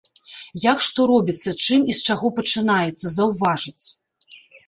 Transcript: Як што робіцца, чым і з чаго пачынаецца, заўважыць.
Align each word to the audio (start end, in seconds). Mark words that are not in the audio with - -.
Як 0.71 0.79
што 0.85 0.99
робіцца, 1.11 1.53
чым 1.65 1.83
і 1.93 1.99
з 1.99 2.09
чаго 2.09 2.27
пачынаецца, 2.39 3.13
заўважыць. 3.19 3.85